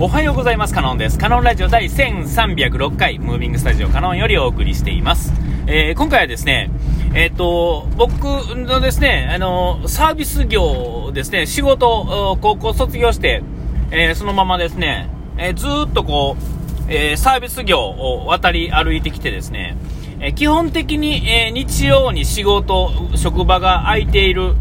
[0.00, 0.74] おはようございます。
[0.74, 1.20] カノンです。
[1.20, 5.32] カノンラジオ第1306回、ムービングスタジオカノンよりお送りしています。
[5.68, 6.68] えー今回はですね、
[7.14, 8.24] えっ、と、僕
[8.56, 13.44] のですね、あの、サービス業ですね、仕事、高校卒業して、
[13.92, 19.76] えーそのままですね、えーずっとこう、えーサービス業を渡り歩いてきてですね、
[20.18, 24.54] え基本的に、え日曜に仕事、職場が空いている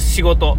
[0.00, 0.58] 仕事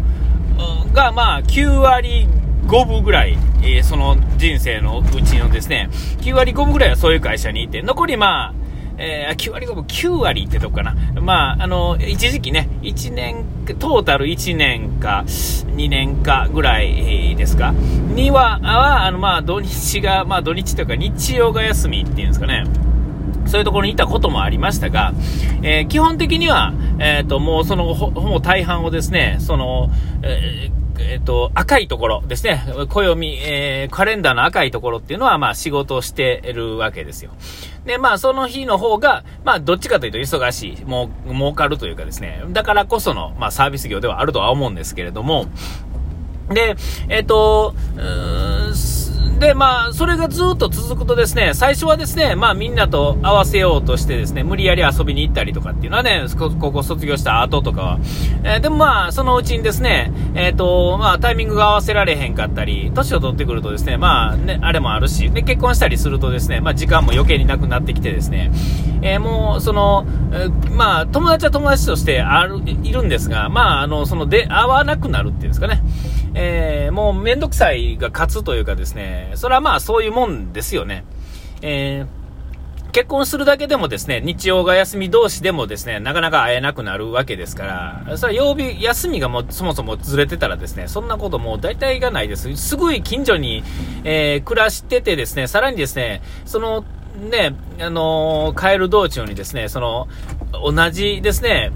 [0.94, 2.26] が、まあ、9割
[2.66, 5.88] 5分ぐらい、えーその人生のうちのですね、
[6.20, 8.54] 9割5分ぐらいはそういう会社にいて、残りまあ、
[8.98, 10.94] えー9割5分、9割ってとこかな。
[11.20, 13.44] まあ、あの、一時期ね、1年、
[13.78, 17.72] トータル1年か、2年かぐらいですか。
[18.14, 22.64] には、は、あの、まあ、土日が、まあ、土日というか日曜が休みっていうんですかね。
[23.46, 25.12] そういうところにいたこともありましたが、
[25.62, 29.90] えー基本的には、えっ、と、もうその、ほほぼ大半をですね、その、
[30.22, 37.32] えーえーと、赤いところですね、暦、えーカレンダーの赤いところっていうのは、まあ仕事をしてるわけですよ。
[37.84, 45.46] で、まあその日の方が、まあどっちかというと忙しい、もう、儲かるというかですね、だからこその、まあサービス業ではあるとは思うんですけれども、
[46.48, 46.76] で、
[47.08, 48.61] えっ、と、うー
[49.42, 57.98] で、まあ、それがずっと続くとですね、最初はですね、まあみんなと合わせようとしてですね、無理やり遊びに行ったりとかっていうのはね、高校卒業した後とかは。
[58.44, 68.52] えーでもまあ、そのうちにですね、えっ、と、まあタイミングが合わせられへんかったり、年を取ってくるとですね、まあね、あれもあるし、で、結婚したりするとですね、まあ時間も余計になくなってきてですね、
[69.02, 75.82] えーもう、その、えまあ、友達は友達としてある、いるんですが、まあ、あの、その、で、会わなくなるっていうんですかね。
[76.34, 81.04] えーもうめんどくさいが勝つというかですね、それはまあそういうもんですよね。
[81.62, 82.22] えー
[82.92, 92.54] 結婚するだけでもですね、日曜が休み同士でもですね、なかなか会えなくなるわけですから、それは曜日、休みがもうそもそもずれてたらですね、そんなこともう大体がないです。
[92.54, 93.64] すごい近所に、
[94.04, 96.84] えー暮らしててですね、さらにですね、その、
[97.30, 100.06] ね、あのー帰る道中にですね、その、
[100.52, 101.72] 同じですね、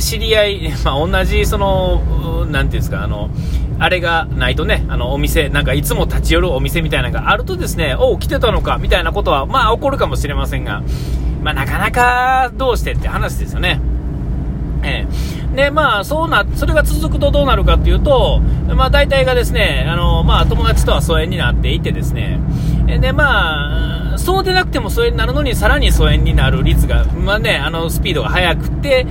[0.00, 2.02] 知り合い、 まあ、同じ、その、
[2.48, 3.30] うなんていうんですか、あの、
[3.78, 10.82] あれがないとね、あの、お店、なんかいつも立ち寄るお店みたいなのがあるとですね、お、来てたのか、みたいなことは、まあ、起こるかもしれませんが、
[11.42, 13.80] まあ、なかなか、どうしてって話ですよね。
[14.84, 18.40] ええで、まあ、そうな、それが続くとどうなるかっていうと、
[18.74, 22.40] まあ、大体がですね、あの、まあ、友達とは疎遠になっていてですね、
[23.00, 29.06] で、まあ、そうでなくても疎遠になるのに、さらに疎遠になる率が、まあね、あの、スピードが速くて、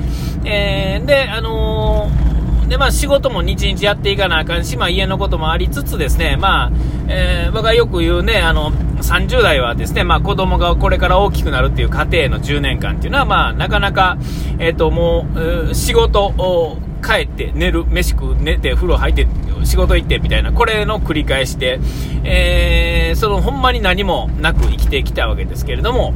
[0.46, 2.32] えーで、あのー
[2.72, 6.72] で、まあ、仕事も日々やっていかなあかんし、まあ、家のこともありつつですね、まあ、
[7.10, 14.18] えー僕がよく言うね、あの、30代はですね、まあ、子供がこれから大きくなるっていう家庭の10年間っていうのは、まあ、なかなか、
[14.58, 15.28] えっ、と、も
[15.70, 19.28] う、仕事を帰って寝る、飯食う、寝て、風呂入って、
[19.66, 21.82] 仕事行ってみたいな、これの繰り返しで、
[22.24, 26.14] えーその、ほんまに何もなく生きてきたわけですけれども、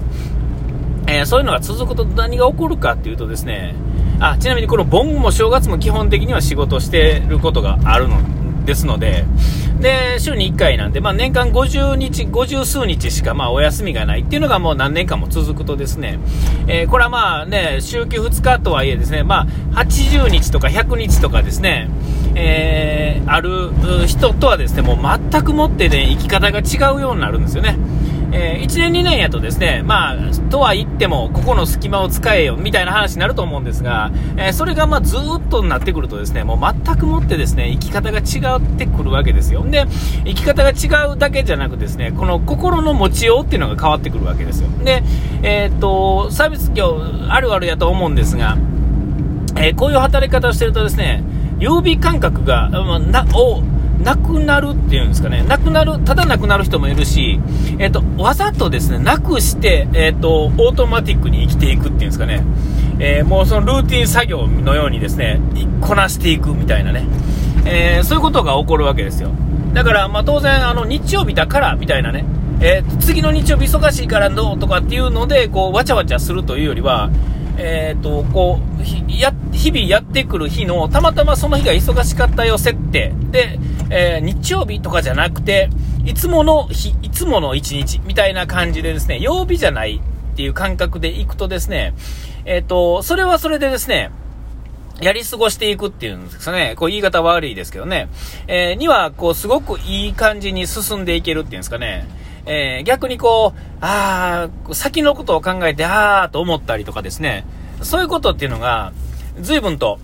[1.08, 3.76] えーそういうのが続くと何が起こるかっていうとですね、
[4.20, 8.18] あ、ちなみにこの盆も正月も基本的には仕事してることがあるの
[8.66, 9.26] ですので、
[9.80, 16.20] で、週に1回なんで、まあ年間50日、50数日しかまあお休みがないっていうのがもう何年間も続くとですね、
[16.68, 21.90] えーこれはまあね、週休2日とはいえですね、まあ80日とか100日とかですね、
[22.36, 23.72] えーある
[24.08, 24.98] 人とはですね、もう
[25.32, 27.78] 全くもってね、生き方が違うようになるんですよね。
[28.38, 30.16] え1年2年やとですね、まあ、
[30.50, 35.20] とは言っても、ここの隙間を使えよ、みたいな話になると思うんですが、えーそれがまあずっ
[35.50, 38.22] となってくるとですね、もう全くもってですね、生き方が違
[38.58, 39.64] ってくるわけですよ。
[39.64, 39.86] で、
[40.26, 44.70] 生き方が違うだけじゃなくですね、この心の持ちようっていうのが変わってくるわけですよ。
[44.84, 45.04] で、
[45.44, 48.58] えーっと、サービス業あるあるやと思うんですが、
[49.58, 51.24] えーこういう働き方をしてるとですね、
[51.60, 53.62] 曜日感覚が、まあな、お、
[54.04, 57.40] なくなるっていうんですかね、なくなる、ただなくなる人もいるし、
[57.80, 62.44] えっ、と、わざとですね、なくして、えっ、と、オートマティックに生きていくっていうんですかね、
[63.00, 65.40] えーもうそのルーティン作業のようにですね、
[65.82, 67.06] こなしていくみたいなね、
[67.66, 69.32] えーそういうことが起こるわけですよ。
[69.74, 72.26] だから、まあ当然、あの、日曜日だから、みたいなね、
[72.62, 77.10] えー次の日曜日忙しいからどうとかっていうので、こう、わちゃわちゃするというよりは、
[77.58, 83.14] えっ、と、こう、や、日々やってくる日の、たまたまその日が忙しかったよ設定。
[83.32, 83.60] で、
[83.90, 85.70] えー日曜日とかじゃなくて、
[86.06, 90.02] いつもの日、いつもの一日、みたいな感じでですね、曜日じゃない
[90.34, 91.94] っていう感覚でいくとですね、
[92.46, 94.12] えっ、と、それはそれでですね、
[95.02, 96.74] やり過ごしていくっていうんですかね。
[96.78, 98.08] こう言い方悪いですけどね。
[98.48, 102.08] えーには、こう、すごくいい感じに進んでいけるっていうんですかね。
[102.46, 107.46] えー逆にこう、ああ、先のことを考えて、ああと思ったりとかですね。
[107.82, 108.94] そういうことっていうのが、
[109.40, 110.00] 随分と、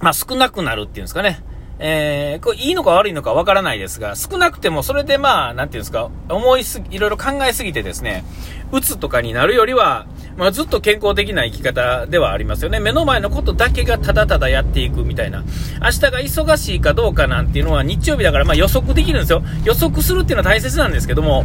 [0.00, 1.42] まあ少なくなるっていうんですかね。
[1.78, 8.24] えー、これいいのか悪いのかわからないですが、少なくてもそれでまあ、なんていうんですか、思いすぎ、いろいろ考えすぎてですね、
[8.72, 10.06] うつとかになるよりは、
[10.36, 12.80] まあ、ずっと健康的な生き方ではありますよね。
[12.80, 15.44] 目の前のことだけがただただやっていくみたいな。
[15.82, 19.42] 明日が忙しいかどうかなんていうのは日曜日だからまあ予測できるんですよ。
[19.64, 21.44] 予測するっていうのは大切なんですけども、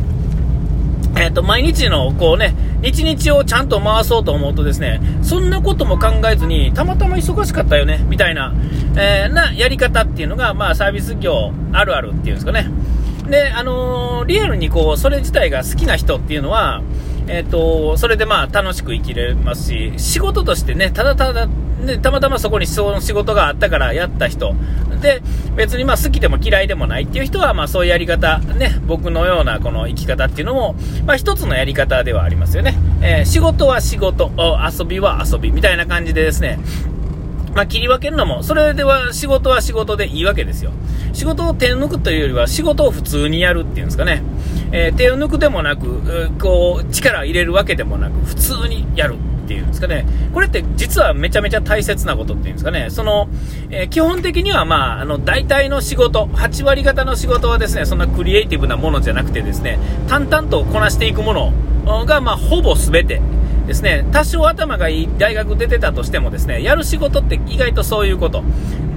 [1.17, 8.53] えっ、と、毎日の、こうね、日をちゃんと回そうと思うとですね、そんなことも考えずに、たまたま忙しかったよね、みたいな、
[8.95, 12.69] えー、なやり方っていうのが、まあ、サービス業あるあるっていうんですかね。
[13.29, 16.81] で、あのー、リアルにこう、それ自体が好きな人っていうのは、
[17.27, 24.55] えっ、と、それでまあ、楽しく生きれますし、仕事としてね、ただただ、ね、たまたまそこにその仕事があったからやった人。
[25.01, 25.21] で、
[25.55, 30.75] 別にまあ好きでも嫌いでもないっていう人は、まあそういうやり方、ね、僕のようなこの生き方っていうのも、
[31.05, 32.77] まあ一つのやり方ではありますよね。
[33.01, 36.59] えー、仕事は仕事、遊びは遊びみたいな感じでですね、
[37.55, 40.71] まあ、切り分けるのも、それでは仕事は仕事でいいわけですよ。
[41.13, 44.23] 仕事を手を抜くというよりは、仕事を普通にやるっていうんですかね。
[44.71, 49.15] えー、手を抜くでもなく、こう、力入れるわけでもなく、普通にやる。
[49.51, 50.05] っていうんですかね。
[50.33, 52.89] これって実はめちゃめちゃ大切なことっていうんですかね。
[52.89, 53.27] その、
[53.69, 63.21] えー、基本的にはまあ、あの、大体の仕事、8割方の仕事はですね、そんなクリエイティブなものじゃなくてですね、淡々とこなしていくものが、まあ、ほぼ全て
[63.67, 68.43] ですね、多少頭がいい大学出てたとしてもですね、やる仕事って意外とそういうこと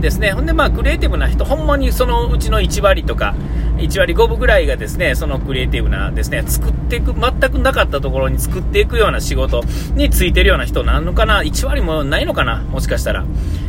[0.00, 0.32] ですね。
[0.32, 3.34] ほんでまあクリエイティブな人、ほんまにそのうちの1割とか、
[3.76, 9.62] 1割5分ぐらいがですね、そのクリエイティブなですね、作っていく、全くなかったところに作っていくような仕事
[9.94, 13.24] についてるような人なのかな、1割もないのかな、もしかしたら。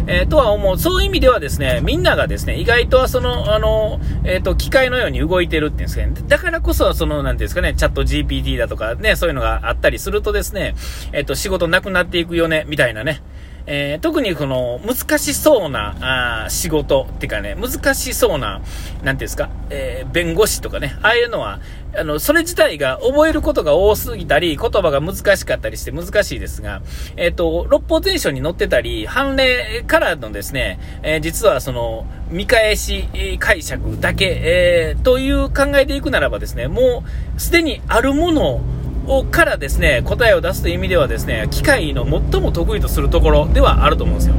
[0.08, 0.78] えー、とは思う。
[0.78, 6.14] そういう意味ではですね、みんながですね、意外とはその、あの、えっ、ー、と、機械のように動いてるっていうんですかね。
[6.28, 10.76] だからこそ、その、なんていうんですかね、チャット GPT だとかね、そういうのがあったりするとですね、
[11.12, 13.22] えっ、ー、と、仕事なくなっていくよね、みたいなね。
[13.68, 21.60] えー、特にこの難しそうなあ仕事っていうかね、難しそうな、なんていうんですか、えー、弁護士とかね、ああいうのは、
[21.98, 26.82] あの、それ自体が覚えることが多すぎたり、言葉が難しかったりして難しいですが、
[27.16, 33.08] えっ、ー、と、六法全書に載ってたり、判例からのですね、えー、実はその、見返し
[33.40, 37.04] 解釈だけ、えー、という考えでいくならばですね、も
[37.36, 38.62] うすでにあるものを
[39.08, 44.36] をからですね、答えを出すという意味ではですね、機械の最も得意とするところではあると思うんですよ。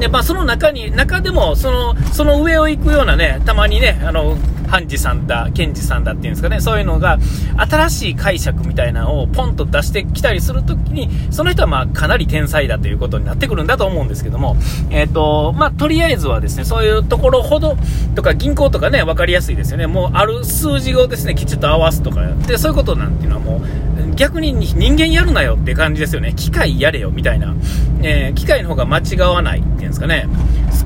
[0.00, 4.36] で、まあ、その中に、中でも、その、その上を行くようなね、たまにね、あの、
[4.74, 7.20] ハンジさんだ、ケンジさんだっていうんですかね、そういうのが、
[7.56, 14.56] 新しい解釈みたいなのをポンと出してきたりするときに、その人はまあ、かなり天才だということになってくるんだと思うんですけども、
[14.90, 17.76] えっ、ー、と、まあ、とりあえずはですね、そういうところほど、
[18.16, 19.86] とか銀行とかね、わかりやすいですよね。
[19.86, 26.32] もう、ある数字をですね、きちっと合わすとか、で、そういうことなんていうのはもう、逆に人間やるなよって感じですよね。
[26.34, 27.54] 機械やれよ、みたいな。
[28.02, 30.26] えー、機械の方が間違わないっていうんですかね。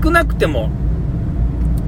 [0.03, 0.69] 少なくても、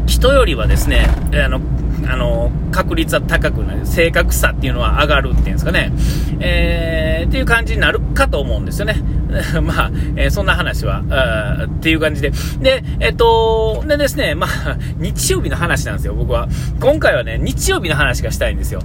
[0.06, 1.60] 人よりはですね、あの、
[2.10, 3.86] あの、確率は高くなる。
[3.86, 5.92] 正確さっていうのは上がるっていうんですかね。
[6.40, 8.96] えー、っていう感じになるかと思うんですよね。
[9.62, 12.32] まあ、えー、そんな話は、あっていう感じで。
[12.60, 16.48] で、えっ、と、でですね、まあ、日曜日の話なんですよ、僕は。
[16.80, 18.80] 今回はね、日曜日の話がしたいんですよ。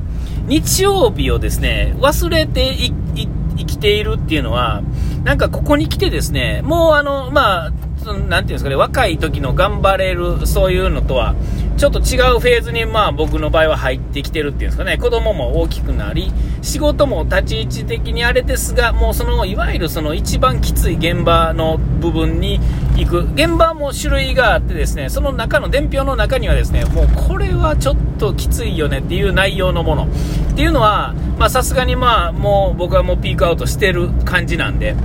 [0.48, 4.82] 日曜日をですね、忘れてい、い、生きているっていうのは、
[5.24, 7.72] なんかここに来てですね、もうあの、まあ、
[8.14, 11.36] なんていうんですかね、若い時の頑張れる、そういうのとは、
[11.78, 22.62] ちょっと違うフェーズに、まあ僕の場合は入ってきてるっていうんですかね、子供も大きくなり、仕事も立ち位置的にあれですが、もうその、いわゆるその一番きつい現場の部分に
[22.96, 23.24] 行く。
[23.34, 30.06] 現場も種類があってですね、その中の伝票の中にはですね、もうこれはちょっときついよねっていう内容のもの。
[30.06, 30.08] っ
[30.56, 34.96] ていうのは、まさすがにまあもう僕はもうピークアウトしてる感じなんで、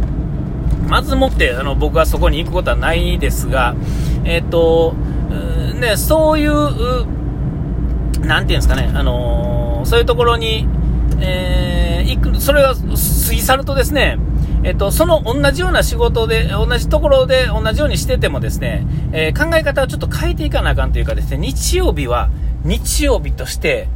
[0.89, 3.75] まずもってあの僕はそこに行くことはないですが、
[4.25, 4.95] えっ、と、
[5.81, 7.07] ね、そういう、
[8.27, 10.67] なんていうんですかね、あのー、そういうところに、
[11.21, 12.81] えー、行く、それが過
[13.33, 14.19] ぎ去るとですね、
[14.63, 22.31] えっと、その同じような仕事で、同じところで同じようにしててもですね、えー、考え方をちょっと変えていかなあかんというかですね、日曜日は
[22.65, 23.89] 日曜日として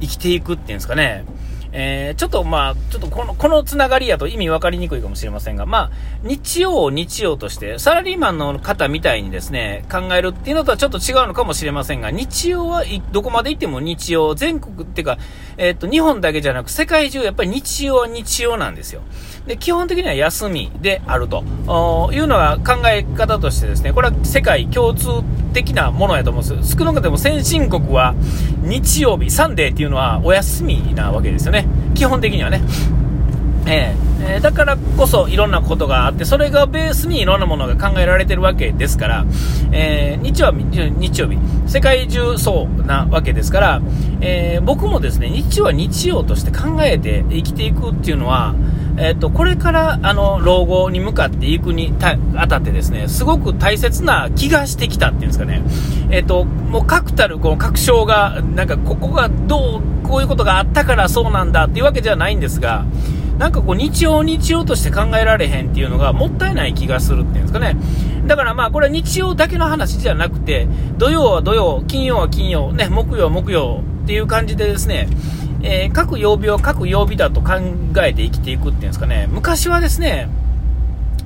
[0.00, 1.24] 生きていくっていうんですかね、
[1.72, 5.90] えー、ちょっとまあ、ちょっとこの、このつながりやと意味分かりにくいかもしれませんが、まあ、
[6.22, 15.18] 日曜を日曜として、サラリーマンの方みたいにですね、考えるっていうのとはちょっと違うのかもしれませんが、日曜はどこまで行っても日曜、全国っていうか、
[15.56, 19.02] えっ、と、日本だけじゃなく世界中やっぱり日曜は日曜なんですよ。
[19.46, 21.42] で、基本的には休みであると
[22.12, 25.08] いうのが考え方としてですね、これは世界共通
[25.62, 28.14] 的なものやと思うんです少なくとも先進国は
[28.62, 31.66] 日曜日、サンデーっていうのはお休みなわけですよね。
[31.94, 32.60] 基本的にはね。
[33.66, 39.26] えーえ、だからこそいろんなことがあって、それがベースにいろんなものが考えられてるわけですから、
[39.72, 43.82] えー、日曜日、日曜日、世界中そうなわけですから、
[44.20, 48.54] え、僕もですね、日は日曜として考えて生きていくっていうのは、
[49.00, 51.94] えっ、と、これから、あの、老後に向かっていくに
[52.36, 55.62] あたってですね、すごく大切な気がしてきたっていうんですかね。
[56.10, 62.84] えっ、と、もう確たるこの確証が、なんかここがどう、こういうことがあったからそうなんだっていうわけじゃないんですが、
[63.38, 67.76] なんかこう日曜日曜として考えられへんっていうのがもったいない気がするっていうんですかね。
[68.26, 70.66] だからまあこれは日曜だけの話じゃなくて、
[70.98, 75.08] 土曜は土曜、金曜は金曜、ね、木曜は木曜っていう感じでですね、
[75.62, 77.54] えー、各曜日を各曜日だと考
[77.98, 79.28] えて生きていくっていうんですかね。
[79.30, 80.28] 昔はですね、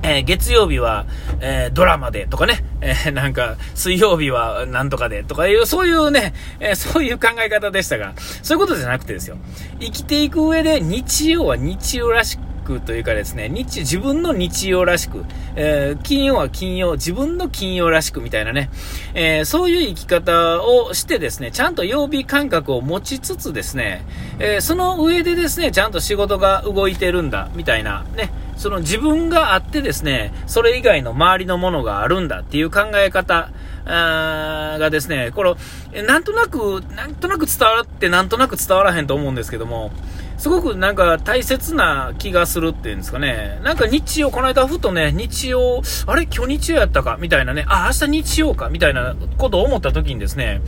[0.03, 1.05] えー、月曜日は、
[1.39, 9.37] えー、ドラマでとかね、えー、なんか、水曜日は何とかでとかいう、そういうね、えそういう考え方でしたが、そういうことじゃなくてですよ。
[9.79, 18.69] 生きていく上で日曜は日曜らしくというかですね、日、自分の日曜らしく、え金曜は金曜、自分の金曜らしくみたいなね、
[19.13, 24.05] えそういう生き方をしてですね、ちゃんと曜日感覚を持ちつつですね、
[24.39, 33.49] えその上でですね、ちゃんと仕事が動いてるんだ、みたいなね、その自分があってですね、それ以外の周りのものがあるんだっていう考え方
[33.85, 35.57] がですね、この、
[36.05, 39.91] なんとなく、なんとなく伝わってなんとなく伝わらへんと思うんですけども、
[40.37, 43.59] すごくなんか大切な気がするっていうんですかね。
[43.63, 46.23] なんか日曜、この間ふとね、日曜、あれ？
[46.23, 47.17] 今日日曜やったか？
[47.19, 50.61] みたいなね、あ、明日日曜かみたいなことを思った時にですね、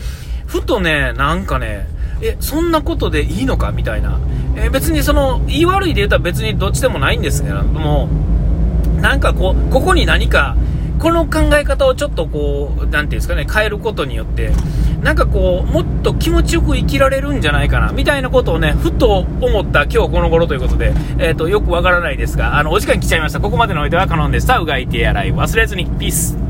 [0.45, 1.87] ふとね、なんかね、
[2.21, 3.71] え、そんなことでいいのか？
[3.71, 4.19] みたいな。
[4.55, 8.07] えー、別にその、言い悪いで言ったら別にどっちでもないんですけども、
[9.01, 10.55] なんかこう、ここに何か、
[11.05, 14.51] この考え方をちょっとこう、なんていうんですかね、変えることによって、
[15.03, 23.39] なんかこう、もっと気持ちよく生きられるんじゃないかな、みたいなことをね、ふと思った今日この頃ということで、えっ、ー、と、よくわからないですが、あの、お時間来ちゃいました。
[23.39, 24.57] ここまでのおいてはカノンでした。
[24.57, 25.85] うがい手洗い忘れずに。
[25.85, 26.44] ピース。